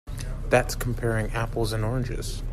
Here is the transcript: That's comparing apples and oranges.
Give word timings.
That's 0.49 0.73
comparing 0.73 1.29
apples 1.29 1.73
and 1.73 1.85
oranges. 1.85 2.41